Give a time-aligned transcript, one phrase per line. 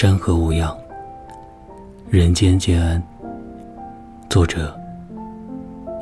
[0.00, 0.78] 山河无恙，
[2.08, 3.02] 人间皆安。
[4.30, 4.72] 作者：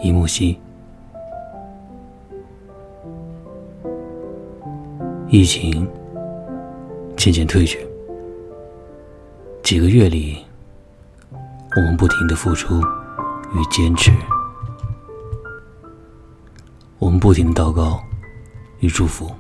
[0.03, 0.61] 一木兮。
[5.31, 5.89] 疫情
[7.17, 7.89] 渐渐退去，
[9.63, 10.45] 几个月里，
[11.75, 12.79] 我们不停的付出
[13.55, 14.13] 与坚持，
[16.99, 17.99] 我们不停的祷告
[18.81, 19.31] 与祝福，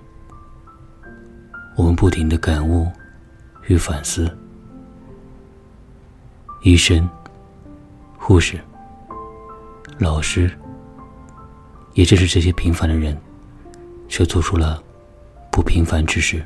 [1.76, 2.90] 我们不停的感悟。
[3.68, 4.30] 与反思，
[6.62, 7.08] 医生、
[8.18, 8.58] 护士、
[9.98, 10.50] 老师，
[11.94, 13.16] 也正是这些平凡的人，
[14.08, 14.82] 却做出了
[15.50, 16.44] 不平凡之事。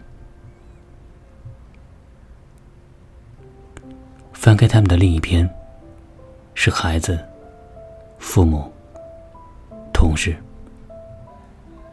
[4.32, 5.48] 翻开他们的另一篇，
[6.54, 7.18] 是孩子、
[8.18, 8.70] 父母、
[9.92, 10.36] 同事。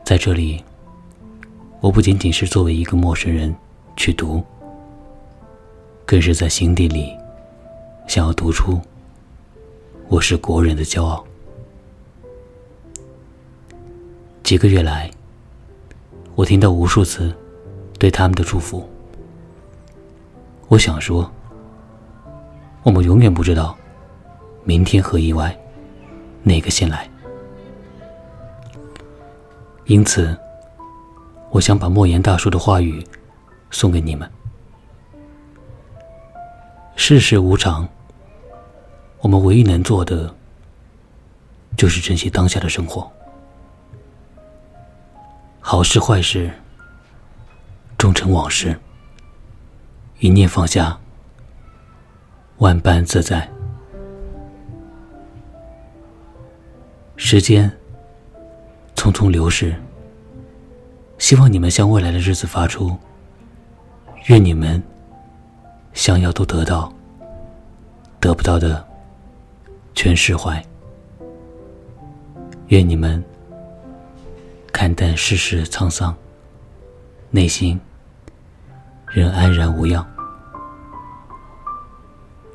[0.04, 0.64] 在这里，
[1.80, 3.56] 我不仅仅是作为一个陌生人
[3.96, 4.44] 去读。
[6.06, 7.14] 更是在心底里，
[8.08, 8.80] 想要读出
[10.08, 11.24] “我是国人的骄傲”。
[14.44, 15.12] 几个月来，
[16.34, 17.36] 我听到无数次
[18.00, 18.90] 对他们的祝福。
[20.70, 21.30] 我想说，
[22.84, 23.78] 我们永远不知道
[24.64, 25.56] 明天和意外
[26.44, 27.10] 哪个先来，
[29.86, 30.36] 因此，
[31.50, 33.06] 我想把莫言大叔的话语
[33.70, 34.30] 送给你们。
[36.96, 37.88] 世事无常，
[39.20, 40.34] 我们唯一能做的，
[41.76, 43.12] 就是珍惜当下的生活。
[45.60, 46.50] 好事坏事，
[47.98, 48.80] 终成往事。
[50.20, 50.98] 一念放下，
[52.58, 53.50] 万般自在。
[57.16, 57.70] 时间
[58.96, 59.76] 匆匆流逝，
[61.18, 62.96] 希望你们向未来的日子发出，
[64.28, 64.82] 愿你们
[65.94, 66.94] 想要都得到。
[68.20, 68.87] 得不到的，
[69.98, 70.64] 全释怀。
[72.68, 73.22] 愿你们
[74.72, 76.16] 看淡世事沧桑，
[77.32, 77.80] 内心
[79.08, 80.08] 仍安然无恙。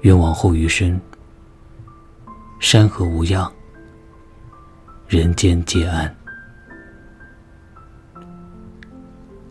[0.03, 1.00] 愿往后余生，
[2.60, 3.53] 山河无恙，
[5.09, 6.14] 人间皆安。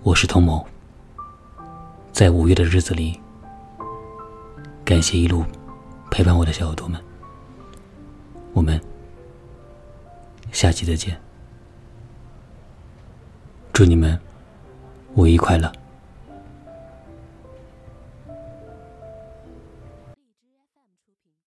[0.01, 0.65] 我是童某，
[2.13, 3.19] 在五月的日子里，
[4.85, 5.43] 感谢一路。
[6.09, 7.01] 陪伴我的小耳朵们，
[8.53, 8.79] 我们
[10.51, 11.19] 下期再见。
[13.73, 14.19] 祝你们
[15.15, 15.71] 五一快乐！